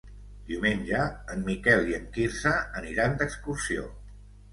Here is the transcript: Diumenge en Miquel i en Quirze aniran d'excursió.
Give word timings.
Diumenge 0.45 1.01
en 1.33 1.43
Miquel 1.49 1.91
i 1.91 1.95
en 1.97 2.07
Quirze 2.15 2.53
aniran 2.81 3.15
d'excursió. 3.21 3.85